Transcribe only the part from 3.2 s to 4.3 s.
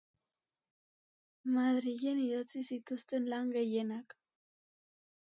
lan gehienak.